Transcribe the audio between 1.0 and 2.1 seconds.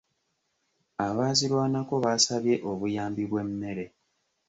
Abaazirwanako